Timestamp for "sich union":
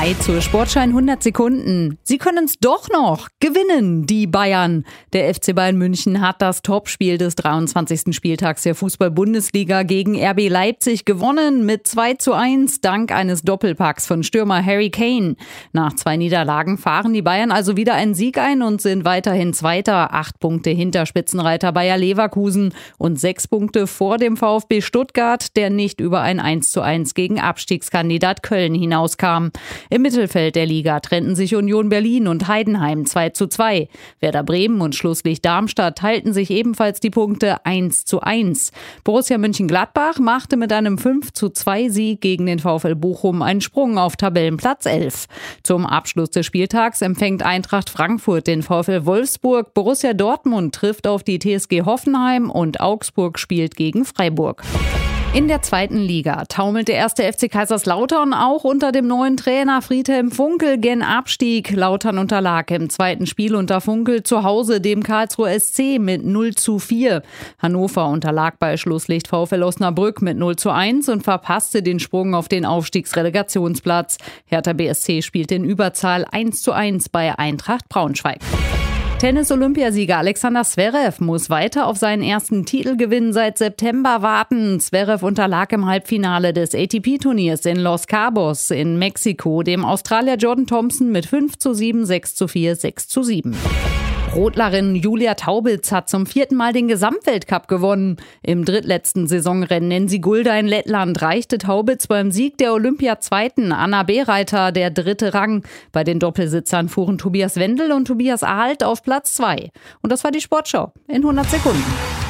31.34-31.88